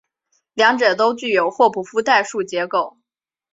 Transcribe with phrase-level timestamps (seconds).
[0.55, 2.97] 两者都具有霍普夫代数结构。